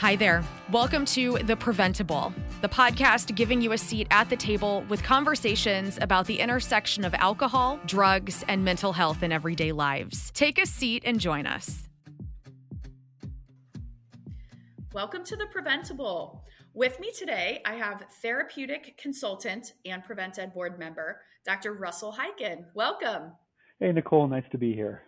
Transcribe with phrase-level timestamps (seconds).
[0.00, 0.42] Hi there.
[0.72, 2.32] Welcome to The Preventable,
[2.62, 7.12] the podcast giving you a seat at the table with conversations about the intersection of
[7.16, 10.30] alcohol, drugs, and mental health in everyday lives.
[10.30, 11.86] Take a seat and join us.
[14.94, 16.46] Welcome to The Preventable.
[16.72, 21.74] With me today, I have therapeutic consultant and PreventEd board member, Dr.
[21.74, 22.64] Russell Hyken.
[22.72, 23.32] Welcome.
[23.78, 25.02] Hey, Nicole, nice to be here.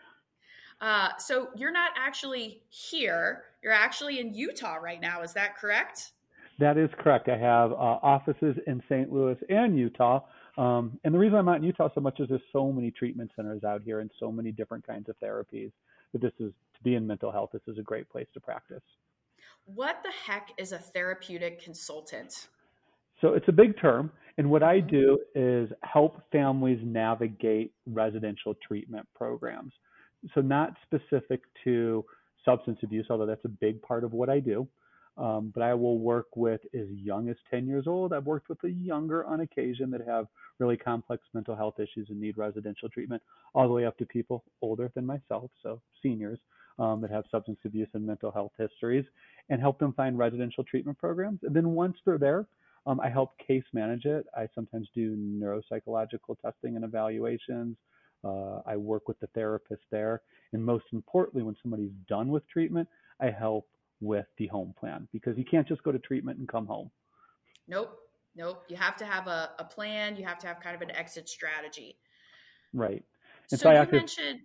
[0.82, 3.44] Uh, so you're not actually here.
[3.62, 5.22] You're actually in Utah right now.
[5.22, 6.10] Is that correct?
[6.58, 7.28] That is correct.
[7.28, 9.10] I have uh, offices in St.
[9.12, 10.24] Louis and Utah.
[10.58, 13.30] Um, and the reason I'm out in Utah so much is there's so many treatment
[13.36, 15.70] centers out here and so many different kinds of therapies
[16.12, 17.50] that this is to be in mental health.
[17.52, 18.82] This is a great place to practice.
[19.64, 22.48] What the heck is a therapeutic consultant?
[23.20, 24.10] So it's a big term.
[24.36, 29.72] And what I do is help families navigate residential treatment programs
[30.34, 32.04] so not specific to
[32.44, 34.68] substance abuse, although that's a big part of what I do.
[35.18, 38.14] Um, but I will work with as young as 10 years old.
[38.14, 40.26] I've worked with the younger on occasion that have
[40.58, 43.22] really complex mental health issues and need residential treatment,
[43.54, 46.38] all the way up to people older than myself, so seniors
[46.78, 49.04] um, that have substance abuse and mental health histories,
[49.50, 51.40] and help them find residential treatment programs.
[51.42, 52.46] And then once they're there,
[52.86, 54.26] um, I help case manage it.
[54.34, 57.76] I sometimes do neuropsychological testing and evaluations.
[58.24, 60.22] Uh, I work with the therapist there.
[60.52, 62.88] And most importantly, when somebody's done with treatment,
[63.20, 63.68] I help
[64.00, 66.90] with the home plan because you can't just go to treatment and come home.
[67.68, 67.98] Nope.
[68.34, 68.64] Nope.
[68.68, 70.16] You have to have a, a plan.
[70.16, 71.96] You have to have kind of an exit strategy.
[72.72, 73.04] Right.
[73.50, 74.40] And so, so you mentioned,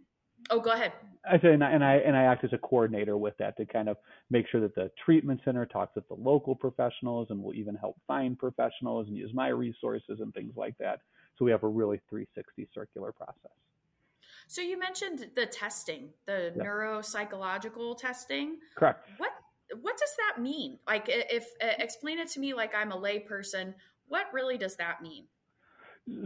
[0.50, 0.92] oh, go ahead.
[1.30, 3.66] I say, and I, and I, and I act as a coordinator with that to
[3.66, 3.98] kind of
[4.30, 7.98] make sure that the treatment center talks with the local professionals and will even help
[8.08, 11.00] find professionals and use my resources and things like that.
[11.38, 13.52] So we have a really 360 circular process.
[14.48, 16.64] So you mentioned the testing, the yeah.
[16.64, 18.58] neuropsychological testing.
[18.76, 19.08] Correct.
[19.18, 19.32] What
[19.82, 20.80] what does that mean?
[20.88, 23.74] Like, if uh, explain it to me like I'm a layperson.
[24.08, 25.26] What really does that mean?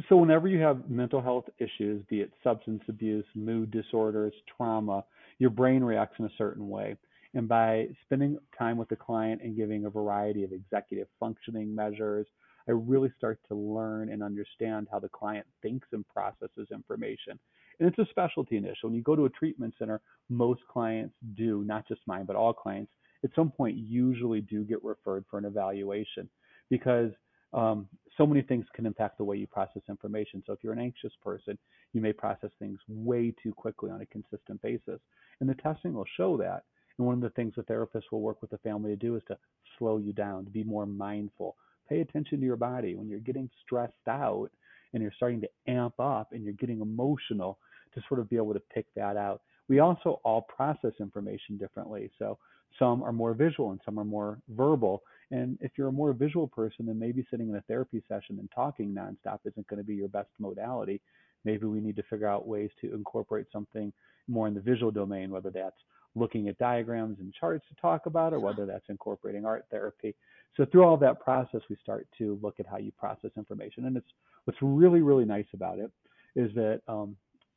[0.07, 5.03] So whenever you have mental health issues, be it substance abuse, mood disorders, trauma,
[5.39, 6.95] your brain reacts in a certain way.
[7.33, 12.27] And by spending time with the client and giving a variety of executive functioning measures,
[12.67, 17.39] I really start to learn and understand how the client thinks and processes information.
[17.79, 18.89] And it's a specialty initial.
[18.89, 22.53] When you go to a treatment center, most clients do, not just mine, but all
[22.53, 22.91] clients,
[23.23, 26.29] at some point usually do get referred for an evaluation
[26.69, 27.11] because
[27.53, 30.43] um, so many things can impact the way you process information.
[30.45, 31.57] So if you're an anxious person,
[31.93, 34.99] you may process things way too quickly on a consistent basis.
[35.39, 36.63] And the testing will show that.
[36.97, 39.23] And one of the things the therapist will work with the family to do is
[39.27, 39.37] to
[39.77, 41.55] slow you down, to be more mindful.
[41.91, 42.95] Pay attention to your body.
[42.95, 44.49] When you're getting stressed out
[44.93, 47.57] and you're starting to amp up and you're getting emotional,
[47.93, 49.41] to sort of be able to pick that out.
[49.67, 52.09] We also all process information differently.
[52.17, 52.37] So
[52.79, 55.03] some are more visual and some are more verbal.
[55.31, 58.49] And if you're a more visual person, then maybe sitting in a therapy session and
[58.53, 61.01] talking nonstop isn't going to be your best modality.
[61.43, 63.91] Maybe we need to figure out ways to incorporate something
[64.27, 65.75] more in the visual domain, whether that's
[66.15, 70.13] looking at diagrams and charts to talk about, or whether that's incorporating art therapy.
[70.57, 73.85] So through all that process, we start to look at how you process information.
[73.85, 74.07] And it's
[74.45, 75.91] what's really, really nice about it
[76.35, 77.15] is that um,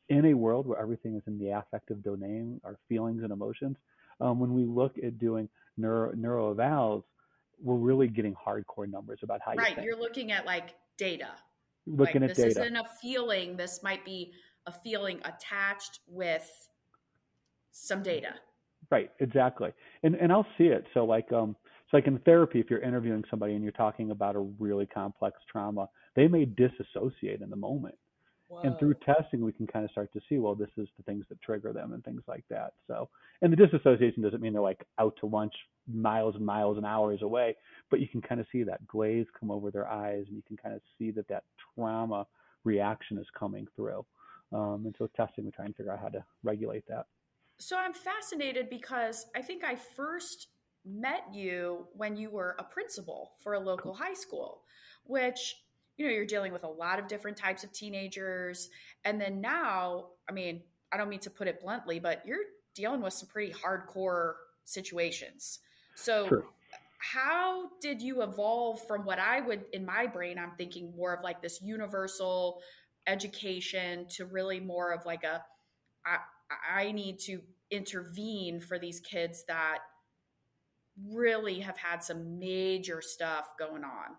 [0.08, 3.76] in a world where everything is in the affective domain, our feelings and emotions,
[4.20, 7.02] um, when we look at doing neuro neuro evals,
[7.62, 9.76] we're really getting hardcore numbers about how right.
[9.76, 11.28] you You're looking at like data.
[11.86, 12.62] Looking like, at this data.
[12.62, 13.56] isn't a feeling.
[13.56, 14.32] This might be
[14.66, 16.48] a feeling attached with
[17.70, 18.34] some data.
[18.90, 19.10] Right.
[19.20, 19.72] Exactly.
[20.02, 20.86] And and I'll see it.
[20.94, 21.56] So like um
[21.94, 25.88] like in therapy, if you're interviewing somebody and you're talking about a really complex trauma,
[26.14, 27.94] they may disassociate in the moment
[28.62, 31.24] and through testing, we can kind of start to see, well, this is the things
[31.28, 32.74] that trigger them and things like that.
[32.86, 33.08] So,
[33.42, 35.54] and the disassociation doesn't mean they're like out to lunch
[35.92, 37.56] miles and miles and hours away,
[37.90, 40.56] but you can kind of see that glaze come over their eyes and you can
[40.56, 41.44] kind of see that that
[41.74, 42.26] trauma
[42.64, 44.04] reaction is coming through.
[44.52, 47.06] Um, and so testing, we try and figure out how to regulate that.
[47.58, 50.48] So I'm fascinated because I think I first
[50.84, 54.62] met you when you were a principal for a local high school,
[55.04, 55.56] which
[55.96, 58.70] you know you're dealing with a lot of different types of teenagers.
[59.04, 62.38] And then now i mean i don't mean to put it bluntly but you're
[62.74, 64.34] dealing with some pretty hardcore
[64.64, 65.60] situations.
[65.94, 66.42] So
[66.98, 71.22] how did you evolve from what i would in my brain i'm thinking more of
[71.22, 72.62] like this universal
[73.06, 75.44] education to really more of like a
[76.06, 76.18] I,
[76.80, 77.40] I need to
[77.70, 79.78] intervene for these kids that
[81.10, 84.16] really have had some major stuff going on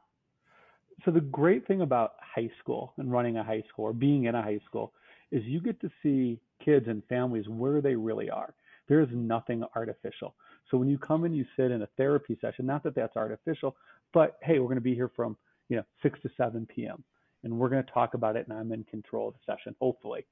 [1.03, 4.35] so the great thing about high school and running a high school or being in
[4.35, 4.93] a high school
[5.31, 8.53] is you get to see kids and families where they really are.
[8.87, 10.35] There is nothing artificial.
[10.69, 13.75] So when you come and you sit in a therapy session, not that that's artificial,
[14.13, 15.35] but hey, we're going to be here from
[15.69, 17.03] you know 6 to 7 p.m.
[17.43, 20.25] and we're going to talk about it, and I'm in control of the session, hopefully.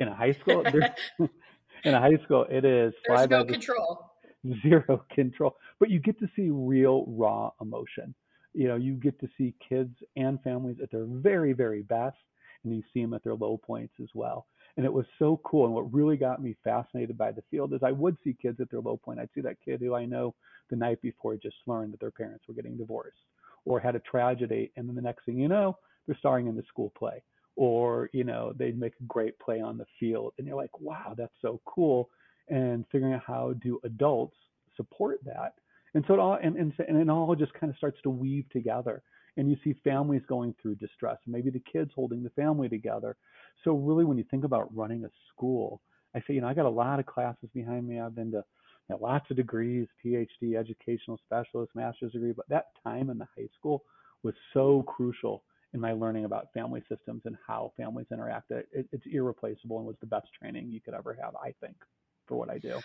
[0.00, 0.64] In a high school,
[1.84, 4.12] in a high school, it is there's no control,
[4.62, 8.14] zero control, but you get to see real raw emotion.
[8.54, 12.16] You know, you get to see kids and families at their very, very best,
[12.64, 14.46] and you see them at their low points as well.
[14.76, 15.64] And it was so cool.
[15.66, 18.70] And what really got me fascinated by the field is I would see kids at
[18.70, 19.20] their low point.
[19.20, 20.34] I'd see that kid who I know
[20.70, 23.16] the night before just learned that their parents were getting divorced
[23.64, 24.72] or had a tragedy.
[24.76, 27.22] And then the next thing you know, they're starring in the school play
[27.56, 30.34] or, you know, they'd make a great play on the field.
[30.38, 32.10] And you're like, wow, that's so cool.
[32.48, 34.36] And figuring out how do adults
[34.76, 35.54] support that.
[35.94, 38.48] And so it all, and, and, and it all just kind of starts to weave
[38.50, 39.02] together
[39.36, 43.16] and you see families going through distress, and maybe the kids holding the family together.
[43.64, 45.82] So really, when you think about running a school,
[46.14, 48.00] I say, you know, I got a lot of classes behind me.
[48.00, 48.44] I've been to
[48.88, 53.26] you know, lots of degrees, PhD, educational specialist, master's degree, but that time in the
[53.36, 53.82] high school
[54.22, 55.42] was so crucial
[55.74, 58.50] in my learning about family systems and how families interact.
[58.50, 61.76] It, it's irreplaceable and was the best training you could ever have, I think,
[62.26, 62.80] for what I do.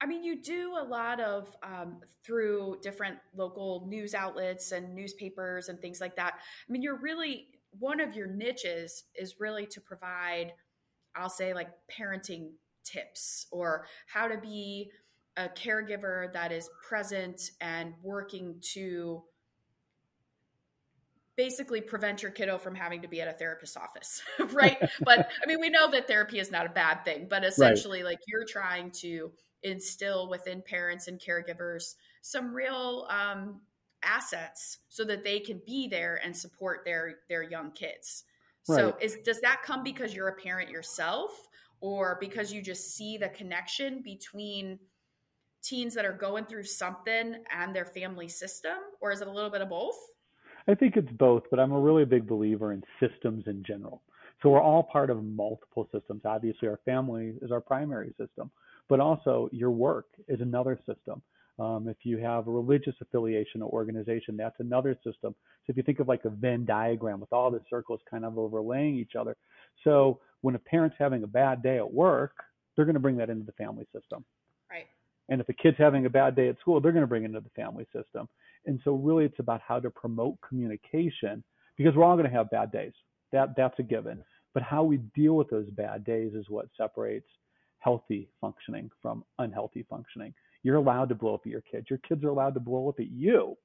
[0.00, 5.68] I mean, you do a lot of um, through different local news outlets and newspapers
[5.68, 6.34] and things like that.
[6.34, 7.46] I mean, you're really
[7.78, 10.54] one of your niches is really to provide,
[11.14, 12.50] I'll say, like parenting
[12.84, 14.90] tips or how to be
[15.36, 19.22] a caregiver that is present and working to
[21.42, 24.22] basically prevent your kiddo from having to be at a therapist's office,
[24.52, 24.78] right?
[25.00, 28.12] but I mean, we know that therapy is not a bad thing, but essentially, right.
[28.12, 29.32] like you're trying to
[29.64, 33.60] instill within parents and caregivers some real um,
[34.04, 38.22] assets so that they can be there and support their their young kids.
[38.68, 38.76] Right.
[38.76, 41.30] So is does that come because you're a parent yourself
[41.80, 44.78] or because you just see the connection between
[45.64, 49.50] teens that are going through something and their family system or is it a little
[49.50, 49.98] bit of both?
[50.68, 54.02] I think it's both, but I'm a really big believer in systems in general.
[54.42, 56.22] So we're all part of multiple systems.
[56.24, 58.50] Obviously, our family is our primary system,
[58.88, 61.22] but also your work is another system.
[61.58, 65.34] Um, if you have a religious affiliation or organization, that's another system.
[65.34, 68.38] So if you think of like a Venn diagram with all the circles kind of
[68.38, 69.36] overlaying each other.
[69.84, 72.32] So when a parent's having a bad day at work,
[72.74, 74.24] they're going to bring that into the family system.
[74.70, 74.86] Right.
[75.28, 77.26] And if a kid's having a bad day at school, they're going to bring it
[77.26, 78.28] into the family system.
[78.66, 81.42] And so really it's about how to promote communication
[81.76, 82.92] because we're all going to have bad days.
[83.32, 84.22] That that's a given.
[84.54, 87.28] But how we deal with those bad days is what separates
[87.78, 90.34] healthy functioning from unhealthy functioning.
[90.62, 91.86] You're allowed to blow up at your kids.
[91.90, 93.56] Your kids are allowed to blow up at you.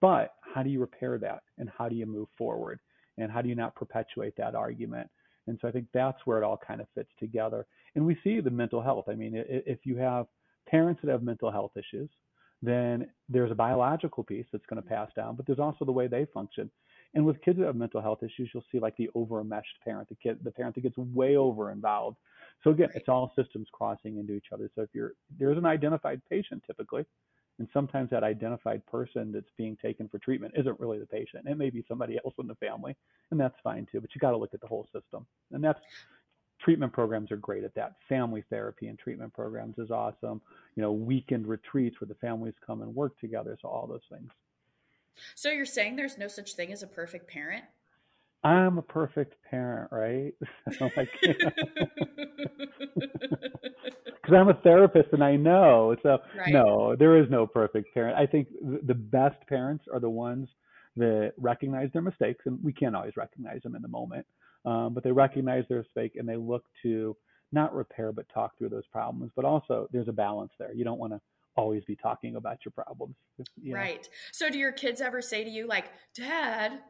[0.00, 1.42] But how do you repair that?
[1.56, 2.78] And how do you move forward?
[3.16, 5.10] And how do you not perpetuate that argument?
[5.48, 7.66] And so I think that's where it all kind of fits together.
[7.94, 9.06] And we see the mental health.
[9.08, 10.26] I mean, if you have
[10.68, 12.10] parents that have mental health issues,
[12.62, 14.96] then there's a biological piece that's going to mm-hmm.
[14.96, 16.70] pass down, but there's also the way they function.
[17.14, 20.08] And with kids that have mental health issues, you'll see like the over enmeshed parent,
[20.08, 22.18] the kid, the parent that gets way over involved.
[22.62, 24.70] So again, it's all systems crossing into each other.
[24.74, 27.06] So if you're there's an identified patient typically,
[27.58, 31.46] and sometimes that identified person that's being taken for treatment isn't really the patient.
[31.48, 32.94] It may be somebody else in the family,
[33.30, 34.00] and that's fine too.
[34.00, 35.80] But you got to look at the whole system, and that's
[36.68, 37.94] treatment programs are great at that.
[38.10, 40.42] Family therapy and treatment programs is awesome.
[40.76, 43.56] You know, weekend retreats where the families come and work together.
[43.62, 44.28] So all those things.
[45.34, 47.64] So you're saying there's no such thing as a perfect parent?
[48.44, 50.34] I'm a perfect parent, right?
[50.68, 50.98] because
[54.30, 55.96] I'm a therapist and I know.
[56.02, 56.52] So right.
[56.52, 58.18] no, there is no perfect parent.
[58.18, 60.50] I think the best parents are the ones
[60.98, 64.26] that recognize their mistakes, and we can't always recognize them in the moment,
[64.68, 67.16] um, but they recognize their mistake and they look to
[67.52, 69.32] not repair but talk through those problems.
[69.34, 70.72] But also, there's a balance there.
[70.74, 71.20] You don't want to
[71.56, 73.16] always be talking about your problems.
[73.60, 73.78] You know?
[73.78, 74.08] Right.
[74.32, 76.80] So, do your kids ever say to you, like, "Dad,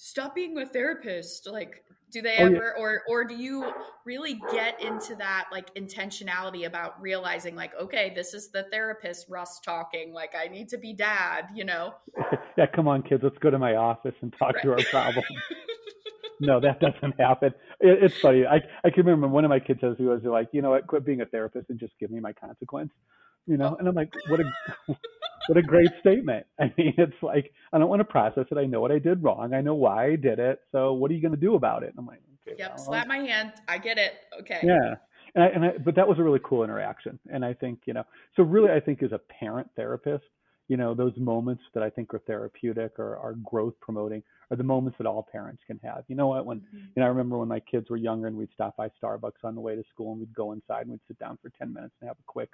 [0.00, 1.82] stop being a therapist like
[2.12, 2.82] do they oh, ever yeah.
[2.82, 3.72] or or do you
[4.04, 9.58] really get into that like intentionality about realizing like okay this is the therapist russ
[9.58, 11.92] talking like i need to be dad you know
[12.56, 14.62] yeah come on kids let's go to my office and talk right.
[14.62, 15.24] through our problem
[16.40, 17.52] no that doesn't happen.
[17.80, 18.46] It, it's funny.
[18.46, 20.86] I i can remember one of my kids says he was like you know what?
[20.86, 22.92] Quit being a therapist and just give me my consequence
[23.48, 23.74] you know?
[23.78, 24.44] And i'm like what a
[25.48, 26.46] what a great statement.
[26.60, 28.58] I mean it's like i don't want to process it.
[28.58, 29.54] I know what i did wrong.
[29.54, 30.60] I know why i did it.
[30.70, 31.88] So what are you going to do about it?
[31.90, 33.54] And i'm like okay yep well, slap my hand.
[33.66, 34.12] I get it.
[34.40, 34.60] Okay.
[34.62, 34.94] Yeah.
[35.34, 37.18] And, I, and I, but that was a really cool interaction.
[37.32, 38.04] And i think you know
[38.36, 40.24] so really i think as a parent therapist
[40.68, 44.62] you know those moments that i think are therapeutic or are growth promoting are the
[44.62, 46.04] moments that all parents can have.
[46.08, 46.46] You know what?
[46.46, 46.76] When mm-hmm.
[46.78, 49.54] you know i remember when my kids were younger and we'd stop by starbucks on
[49.54, 51.94] the way to school and we'd go inside and we'd sit down for 10 minutes
[52.00, 52.50] and have a quick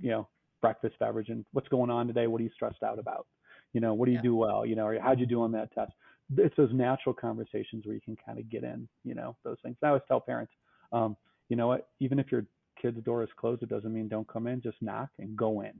[0.00, 0.28] you know
[0.62, 2.26] breakfast beverage and what's going on today?
[2.26, 3.26] What are you stressed out about?
[3.72, 4.22] You know what do you yeah.
[4.22, 4.64] do well?
[4.64, 5.92] You know or how'd you do on that test?
[6.36, 9.76] It's those natural conversations where you can kind of get in you know those things.
[9.82, 10.52] I always tell parents
[10.92, 11.16] um,
[11.48, 11.88] you know what?
[12.00, 12.46] Even if your
[12.80, 15.72] kid's door is closed it doesn't mean don't come in just knock and go in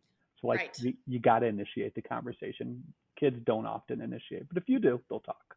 [0.44, 0.78] like right.
[0.80, 2.82] you, you got to initiate the conversation.
[3.18, 5.56] Kids don't often initiate but if you do they'll talk.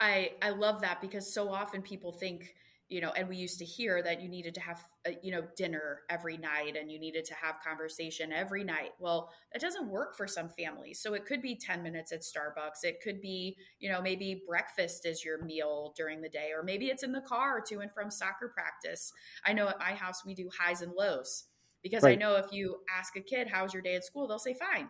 [0.00, 2.54] I i love that because so often people think
[2.88, 5.42] you know and we used to hear that you needed to have a, you know
[5.56, 8.92] dinner every night and you needed to have conversation every night.
[8.98, 11.00] Well that doesn't work for some families.
[11.00, 12.84] So it could be 10 minutes at starbucks.
[12.84, 16.86] It could be you know maybe breakfast is your meal during the day or maybe
[16.86, 19.12] it's in the car to and from soccer practice.
[19.44, 21.44] I know at my house we do highs and lows
[21.82, 22.12] because right.
[22.12, 24.88] i know if you ask a kid how's your day at school they'll say fine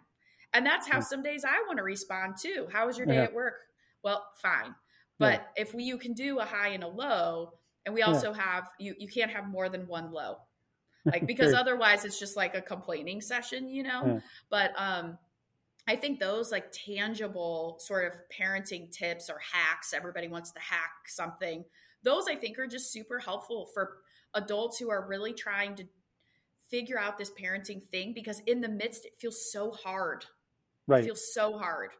[0.52, 3.24] and that's how some days i want to respond too how was your day yeah.
[3.24, 3.54] at work
[4.02, 4.74] well fine
[5.18, 5.62] but yeah.
[5.62, 7.54] if we, you can do a high and a low
[7.88, 8.42] and we also yeah.
[8.42, 10.36] have you you can't have more than one low.
[11.04, 14.20] Like because otherwise it's just like a complaining session, you know?
[14.50, 15.16] But um
[15.86, 20.90] I think those like tangible sort of parenting tips or hacks, everybody wants to hack
[21.06, 21.64] something.
[22.02, 23.98] Those I think are just super helpful for
[24.34, 25.84] adults who are really trying to
[26.70, 30.24] figure out this parenting thing because in the midst it feels so hard.
[30.86, 31.02] Right.
[31.02, 31.90] It feels so hard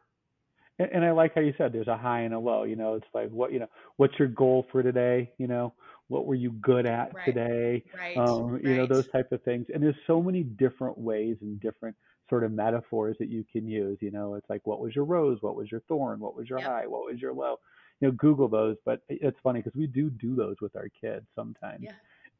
[0.79, 2.63] and, and I like how you said there's a high and a low.
[2.63, 5.31] You know, it's like what you know, what's your goal for today?
[5.37, 5.73] You know,
[6.07, 7.25] what were you good at right.
[7.25, 7.83] today?
[7.97, 8.17] Right.
[8.17, 8.63] Um, right.
[8.63, 9.67] You know, those type of things.
[9.73, 11.95] And there's so many different ways and different
[12.29, 13.97] sort of metaphors that you can use.
[14.01, 15.37] You know, it's like what was your rose?
[15.41, 16.19] What was your thorn?
[16.19, 16.67] What was your yep.
[16.67, 16.87] high?
[16.87, 17.59] What was your low?
[17.99, 18.77] You know, Google those.
[18.85, 21.83] But it's funny because we do do those with our kids sometimes.
[21.83, 21.91] Yeah.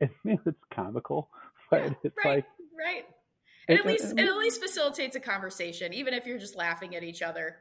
[0.01, 0.09] And
[0.45, 1.29] it's comical,
[1.71, 2.45] but it's right, like
[2.77, 3.05] right.
[3.67, 7.03] And at least it at least facilitates a conversation, even if you're just laughing at
[7.03, 7.57] each other.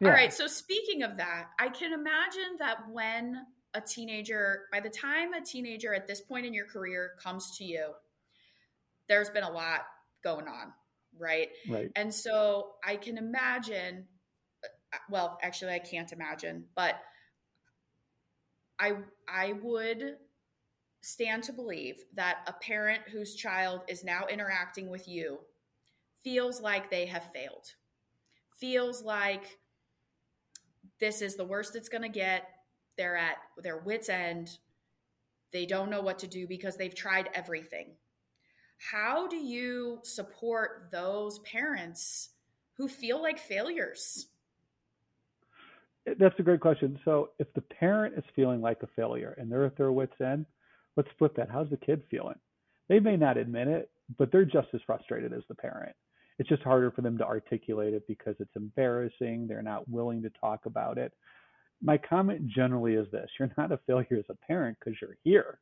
[0.00, 0.08] Yeah.
[0.08, 0.32] All right.
[0.32, 5.44] So speaking of that, I can imagine that when a teenager, by the time a
[5.44, 7.92] teenager at this point in your career comes to you,
[9.08, 9.80] there's been a lot
[10.22, 10.72] going on,
[11.18, 11.48] right?
[11.68, 11.90] Right.
[11.96, 14.06] And so I can imagine,
[14.64, 16.94] uh, well, actually, I can't imagine, but
[18.78, 18.94] I
[19.28, 20.16] I would
[21.04, 25.38] stand to believe that a parent whose child is now interacting with you
[26.22, 27.74] feels like they have failed,
[28.58, 29.58] feels like
[31.00, 32.48] this is the worst it's going to get.
[32.96, 34.56] They're at their wits' end.
[35.52, 37.96] They don't know what to do because they've tried everything.
[38.78, 42.30] How do you support those parents
[42.78, 44.28] who feel like failures?
[46.06, 46.98] That's a great question.
[47.04, 50.46] So, if the parent is feeling like a failure and they're at their wits' end,
[50.96, 51.50] let's flip that.
[51.50, 52.38] How's the kid feeling?
[52.88, 55.94] They may not admit it, but they're just as frustrated as the parent
[56.38, 59.46] it's just harder for them to articulate it because it's embarrassing.
[59.46, 61.12] They're not willing to talk about it.
[61.82, 65.58] My comment generally is this you're not a failure as a parent because you're here.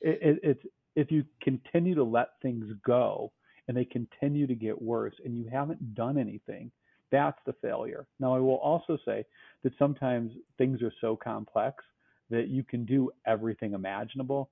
[0.00, 0.62] It, it, it's
[0.94, 3.32] if you continue to let things go
[3.68, 6.70] and they continue to get worse and you haven't done anything,
[7.10, 8.06] that's the failure.
[8.18, 9.24] Now, I will also say
[9.62, 11.84] that sometimes things are so complex
[12.30, 14.50] that you can do everything imaginable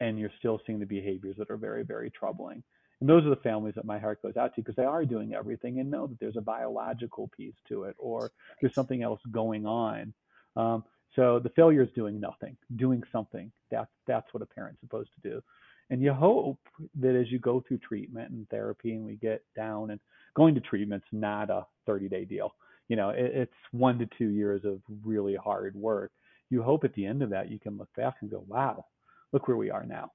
[0.00, 2.62] and you're still seeing the behaviors that are very, very troubling.
[3.00, 5.34] And those are the families that my heart goes out to because they are doing
[5.34, 9.66] everything and know that there's a biological piece to it or there's something else going
[9.66, 10.14] on.
[10.56, 10.84] Um,
[11.14, 13.52] so the failure is doing nothing, doing something.
[13.70, 15.42] That's that's what a parent's supposed to do.
[15.90, 16.58] And you hope
[17.00, 20.00] that as you go through treatment and therapy and we get down and
[20.34, 22.54] going to treatment's not a 30 day deal.
[22.88, 26.10] You know, it, it's one to two years of really hard work.
[26.50, 28.86] You hope at the end of that you can look back and go, wow,
[29.34, 30.12] look where we are now.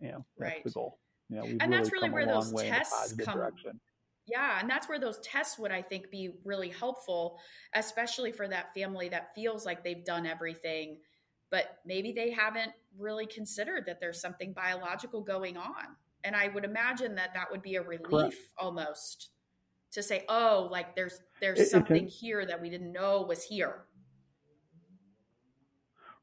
[0.00, 0.64] You know, that's right.
[0.64, 0.98] the goal.
[1.28, 3.36] You know, and really that's really where those tests come.
[3.36, 3.80] Direction.
[4.26, 7.38] Yeah, and that's where those tests would I think be really helpful,
[7.74, 10.98] especially for that family that feels like they've done everything,
[11.50, 15.96] but maybe they haven't really considered that there's something biological going on.
[16.24, 18.36] And I would imagine that that would be a relief Correct.
[18.58, 19.28] almost
[19.92, 23.84] to say, "Oh, like there's there's it, something here that we didn't know was here."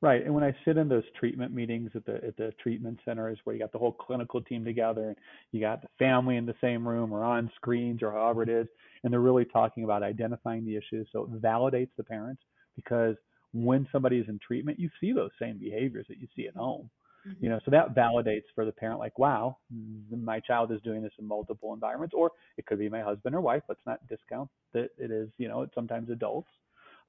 [0.01, 0.25] Right.
[0.25, 3.55] And when I sit in those treatment meetings at the at the treatment centers where
[3.55, 5.15] you got the whole clinical team together and
[5.51, 8.67] you got the family in the same room or on screens or however it is,
[9.03, 11.07] and they're really talking about identifying the issues.
[11.11, 12.41] So it validates the parents
[12.75, 13.15] because
[13.53, 16.89] when somebody is in treatment, you see those same behaviors that you see at home.
[17.27, 17.43] Mm-hmm.
[17.43, 19.57] You know, so that validates for the parent, like, wow,
[20.09, 23.41] my child is doing this in multiple environments, or it could be my husband or
[23.41, 23.61] wife.
[23.69, 26.49] Let's not discount that it is, you know, it's sometimes adults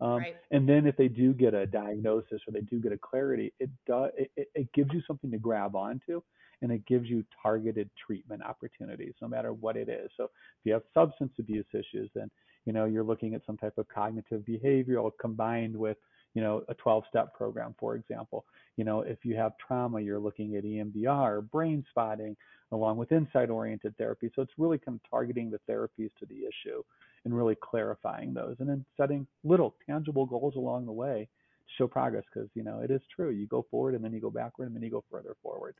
[0.00, 0.36] um, right.
[0.50, 3.70] And then if they do get a diagnosis or they do get a clarity, it
[3.86, 6.22] does it, it gives you something to grab onto,
[6.60, 10.10] and it gives you targeted treatment opportunities, no matter what it is.
[10.16, 10.30] So if
[10.64, 12.30] you have substance abuse issues, then
[12.64, 15.96] you know you're looking at some type of cognitive behavioral combined with
[16.34, 18.44] you know, a 12 step program, for example.
[18.76, 22.36] You know, if you have trauma, you're looking at EMDR, brain spotting,
[22.70, 24.30] along with insight oriented therapy.
[24.34, 26.82] So it's really kind of targeting the therapies to the issue
[27.24, 31.28] and really clarifying those and then setting little tangible goals along the way
[31.66, 33.30] to show progress because, you know, it is true.
[33.30, 35.74] You go forward and then you go backward and then you go further forward.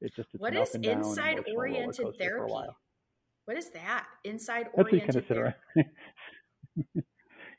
[0.00, 2.52] It's just it's what is insight oriented therapy?
[3.44, 4.06] What is that?
[4.24, 5.56] Insight oriented therapy.
[6.76, 7.02] you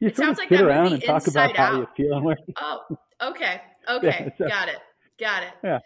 [0.01, 1.55] it sounds like sit around and talk about out.
[1.55, 2.21] how you feel.
[2.21, 2.37] Where...
[2.57, 2.81] Oh,
[3.21, 4.77] okay, okay, yeah, got it,
[5.19, 5.53] got it.
[5.63, 5.79] Yeah.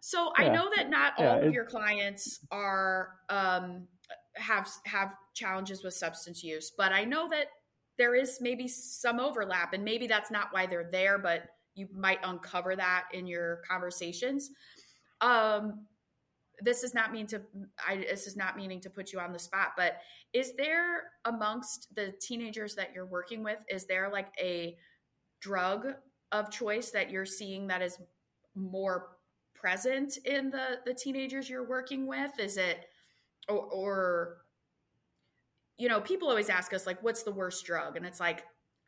[0.00, 3.88] So I know that not all yeah, of your clients are um,
[4.38, 7.46] have have challenges with substance use, but I know that
[7.98, 12.18] there is maybe some overlap, and maybe that's not why they're there, but you might
[12.22, 14.50] uncover that in your conversations.
[15.20, 15.86] Um,
[16.60, 17.40] this is not mean to
[17.86, 19.98] I, this is not meaning to put you on the spot but
[20.32, 24.76] is there amongst the teenagers that you're working with is there like a
[25.40, 25.86] drug
[26.32, 27.98] of choice that you're seeing that is
[28.54, 29.10] more
[29.54, 32.86] present in the the teenagers you're working with is it
[33.48, 34.36] or, or
[35.76, 38.44] you know people always ask us like what's the worst drug and it's like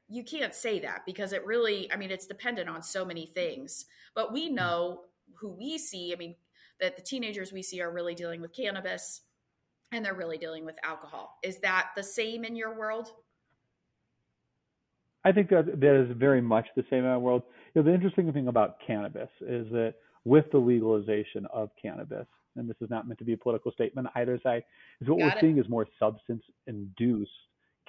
[0.09, 3.87] you can't say that because it really i mean it's dependent on so many things
[4.15, 5.03] but we know
[5.35, 6.35] who we see i mean
[6.81, 9.23] that the teenagers we see are really dealing with cannabis
[9.93, 11.39] and they're really dealing with alcohol.
[11.43, 13.09] Is that the same in your world?
[15.25, 17.43] I think that that is very much the same in our world.
[17.75, 22.27] You know, the interesting thing about cannabis is that with the legalization of cannabis,
[22.57, 24.65] and this is not meant to be a political statement either side,
[25.01, 25.41] is what Got we're it.
[25.41, 27.31] seeing is more substance induced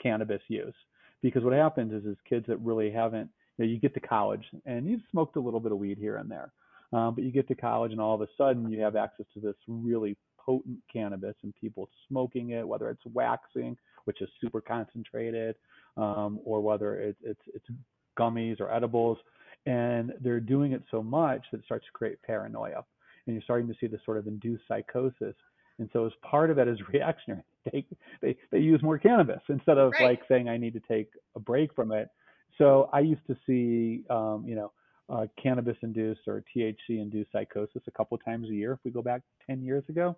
[0.02, 0.76] cannabis use.
[1.22, 4.46] Because what happens is, is kids that really haven't, you know, you get to college
[4.66, 6.52] and you've smoked a little bit of weed here and there.
[6.94, 9.40] Um, but you get to college and all of a sudden you have access to
[9.40, 15.56] this really potent cannabis and people smoking it, whether it's waxing, which is super concentrated,
[15.98, 17.66] um, or whether it, it's it's
[18.20, 19.18] gummies or edibles,
[19.66, 22.84] and they're doing it so much that it starts to create paranoia,
[23.26, 25.36] and you're starting to see this sort of induced psychosis.
[25.80, 27.44] And so as part of that is reactionary.
[27.72, 27.86] They
[28.22, 30.10] they they use more cannabis instead of right.
[30.10, 32.10] like saying I need to take a break from it.
[32.58, 34.72] So I used to see, um, you know,
[35.10, 38.74] uh, cannabis induced or THC induced psychosis a couple times a year.
[38.74, 40.16] If we go back 10 years ago,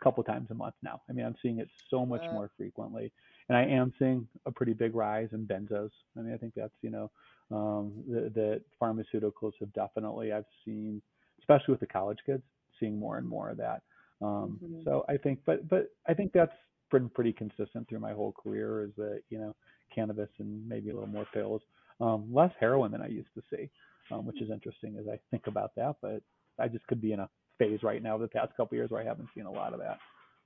[0.00, 1.00] a couple times a month now.
[1.08, 3.12] I mean, I'm seeing it so much more frequently.
[3.48, 5.90] And I am seeing a pretty big rise in benzos.
[6.16, 7.10] I mean, I think that's, you know,
[7.50, 11.02] um, that pharmaceuticals have definitely, I've seen,
[11.42, 12.42] especially with the college kids,
[12.80, 13.82] seeing more and more of that.
[14.20, 14.82] Um, mm-hmm.
[14.84, 16.52] So I think, but, but I think that's
[16.90, 19.54] been pretty consistent through my whole career is that, you know,
[19.94, 21.60] cannabis and maybe a little more pills,
[22.00, 23.68] um, less heroin than I used to see
[24.10, 25.96] um, which is interesting as I think about that.
[26.00, 26.22] But
[26.58, 27.28] I just could be in a
[27.58, 29.98] phase right now the past couple years where I haven't seen a lot of that.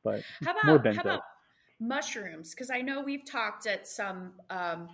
[0.05, 0.93] But how about, more.
[0.93, 1.23] How about
[1.81, 2.51] mushrooms?
[2.51, 4.89] Because I know we've talked at some um,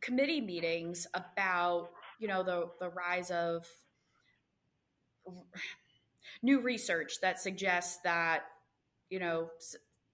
[0.00, 3.66] committee meetings about you know the the rise of
[6.42, 8.44] new research that suggests that
[9.10, 9.48] you know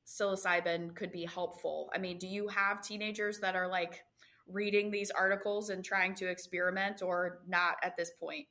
[0.07, 1.91] psilocybin could be helpful.
[1.95, 4.03] I mean, do you have teenagers that are like
[4.47, 8.47] reading these articles and trying to experiment or not at this point?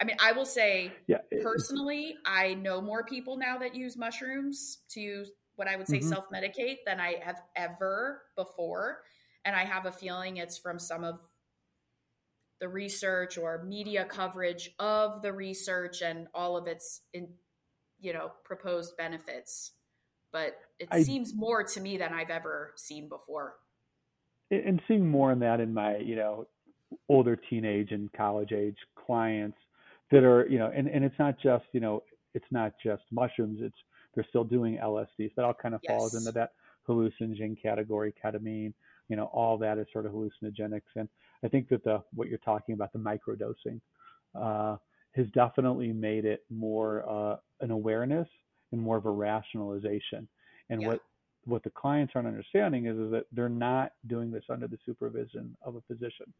[0.00, 4.78] I mean, I will say yeah, personally, I know more people now that use mushrooms
[4.90, 5.26] to
[5.56, 6.08] what I would say mm-hmm.
[6.08, 9.02] self medicate than I have ever before.
[9.44, 11.20] And I have a feeling it's from some of
[12.60, 17.28] the research or media coverage of the research and all of its in,
[18.00, 19.72] you know, proposed benefits.
[20.32, 23.54] But it I, seems more to me than I've ever seen before
[24.50, 26.46] and seeing more in that in my you know
[27.08, 29.56] older teenage and college age clients
[30.10, 32.02] that are you know and, and it's not just you know
[32.34, 33.76] it's not just mushrooms it's
[34.14, 35.96] they're still doing lsds that all kind of yes.
[35.96, 36.52] falls into that
[36.88, 38.72] hallucinogen category ketamine
[39.10, 41.08] you know all that is sort of hallucinogenics and
[41.44, 43.80] i think that the what you're talking about the microdosing
[44.34, 44.76] uh,
[45.12, 48.28] has definitely made it more uh, an awareness
[48.72, 50.26] and more of a rationalization
[50.70, 50.88] and yeah.
[50.88, 51.00] what
[51.44, 55.56] what the clients aren't understanding is, is that they're not doing this under the supervision
[55.62, 56.32] of a physician.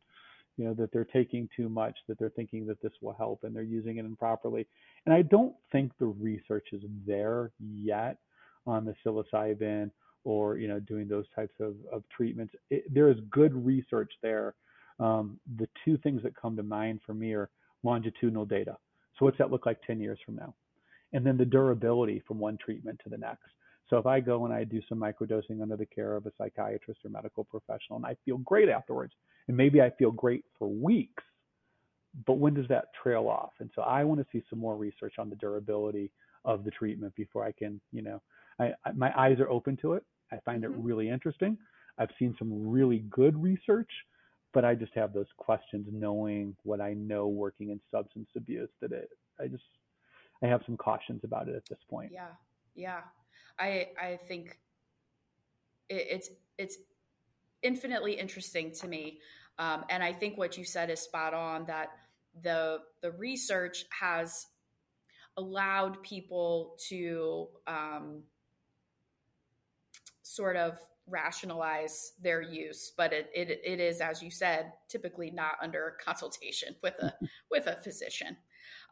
[0.56, 3.54] You know, that they're taking too much, that they're thinking that this will help and
[3.54, 4.66] they're using it improperly.
[5.06, 8.18] And I don't think the research is there yet
[8.66, 9.90] on the psilocybin
[10.24, 12.54] or, you know, doing those types of, of treatments.
[12.70, 14.54] It, there is good research there.
[14.98, 17.50] Um, the two things that come to mind for me are
[17.82, 18.76] longitudinal data.
[19.18, 20.54] So what's that look like 10 years from now?
[21.12, 23.48] And then the durability from one treatment to the next.
[23.88, 27.00] So if I go and I do some microdosing under the care of a psychiatrist
[27.04, 29.12] or medical professional and I feel great afterwards,
[29.48, 31.24] and maybe I feel great for weeks,
[32.26, 33.50] but when does that trail off?
[33.58, 36.12] And so I want to see some more research on the durability
[36.44, 38.22] of the treatment before I can, you know,
[38.60, 40.04] I, I my eyes are open to it.
[40.32, 40.74] I find mm-hmm.
[40.74, 41.58] it really interesting.
[41.98, 43.90] I've seen some really good research,
[44.52, 48.92] but I just have those questions knowing what I know working in substance abuse that
[48.92, 49.64] it I just
[50.42, 52.12] I have some cautions about it at this point.
[52.12, 52.28] Yeah.
[52.74, 53.00] Yeah.
[53.58, 54.58] I I think
[55.88, 56.78] it, it's it's
[57.62, 59.18] infinitely interesting to me.
[59.58, 61.88] Um, and I think what you said is spot on that
[62.42, 64.46] the the research has
[65.36, 68.22] allowed people to um,
[70.40, 75.52] sort of rationalize their use but it, it, it is as you said typically not
[75.60, 77.12] under consultation with a
[77.50, 78.36] with a physician.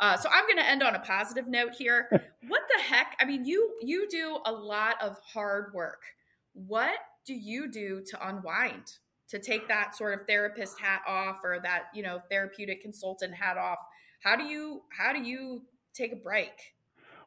[0.00, 2.08] Uh, so i'm going to end on a positive note here.
[2.48, 3.16] What the heck?
[3.20, 6.02] I mean you you do a lot of hard work.
[6.52, 8.92] What do you do to unwind
[9.28, 13.56] to take that sort of therapist hat off or that you know therapeutic consultant hat
[13.56, 13.78] off?
[14.22, 15.62] How do you how do you
[15.94, 16.74] take a break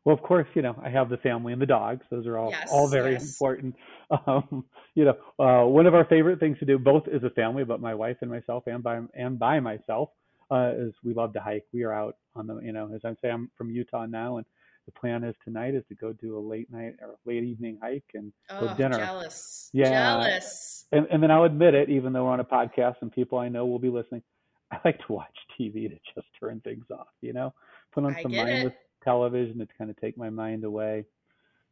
[0.05, 2.49] well of course you know i have the family and the dogs those are all
[2.51, 3.23] yes, all very yes.
[3.23, 3.75] important
[4.27, 7.63] um, you know uh, one of our favorite things to do both as a family
[7.63, 10.09] but my wife and myself and by and by myself
[10.51, 13.13] uh, is we love to hike we are out on the you know as i
[13.21, 14.45] say i'm from utah now and
[14.85, 18.03] the plan is tonight is to go do a late night or late evening hike
[18.13, 18.97] and oh, go dinner.
[18.97, 19.69] Jealous.
[19.73, 19.89] Yeah.
[19.89, 20.85] Jealous.
[20.91, 23.49] And, and then I'll admit it, even though we're on a podcast and people I
[23.49, 24.23] know will be listening,
[24.71, 27.53] I like to watch TV to just turn things off, you know,
[27.93, 28.79] put on I some mindless it.
[29.03, 31.05] Television to kind of take my mind away.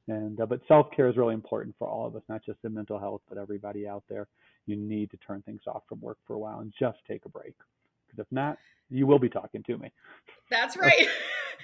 [0.08, 2.74] And uh, but self care is really important for all of us, not just in
[2.74, 4.28] mental health, but everybody out there.
[4.66, 7.30] You need to turn things off from work for a while and just take a
[7.30, 7.54] break,
[8.08, 8.58] because if not,
[8.90, 9.92] you will be talking to me.
[10.50, 11.08] That's right.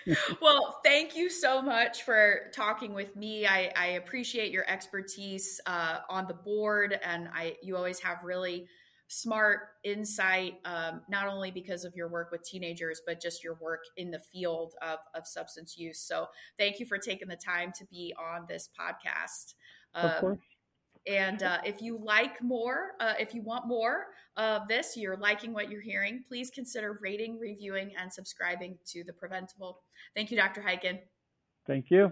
[0.41, 3.47] well, thank you so much for talking with me.
[3.47, 8.67] I, I appreciate your expertise uh, on the board, and I you always have really
[9.07, 13.81] smart insight, um, not only because of your work with teenagers, but just your work
[13.97, 15.99] in the field of, of substance use.
[15.99, 19.53] So, thank you for taking the time to be on this podcast.
[19.93, 20.39] Um, of course.
[21.07, 25.53] And uh, if you like more, uh, if you want more of this, you're liking
[25.53, 29.81] what you're hearing, please consider rating, reviewing, and subscribing to The Preventable.
[30.15, 30.61] Thank you, Dr.
[30.61, 30.99] Hyken.
[31.67, 32.11] Thank you.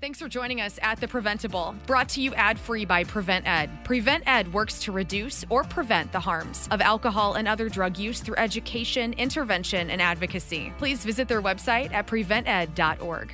[0.00, 3.84] Thanks for joining us at The Preventable, brought to you ad free by PreventEd.
[3.84, 8.20] Prevent Ed works to reduce or prevent the harms of alcohol and other drug use
[8.20, 10.72] through education, intervention, and advocacy.
[10.78, 13.30] Please visit their website at prevented.org.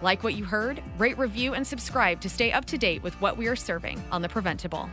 [0.00, 0.82] Like what you heard?
[0.96, 4.22] Rate, review, and subscribe to stay up to date with what we are serving on
[4.22, 4.88] The Preventable.